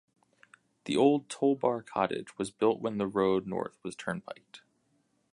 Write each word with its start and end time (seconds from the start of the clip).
The 0.85 0.97
old 0.97 1.29
Toll 1.29 1.53
Bar 1.55 1.83
Cottage 1.83 2.35
was 2.39 2.49
built 2.49 2.81
when 2.81 2.97
the 2.97 3.05
road 3.05 3.45
north 3.45 3.77
was 3.83 3.95
turnpiked. 3.95 4.61